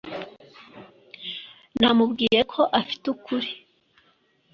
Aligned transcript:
namubwiye 1.79 2.41
ko 2.51 2.61
afite 2.79 3.05
ukuri 3.13 3.49